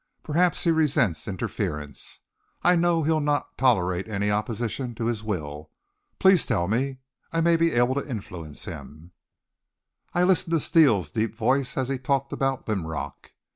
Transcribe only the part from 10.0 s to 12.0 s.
I listened to Steele's deep voice as he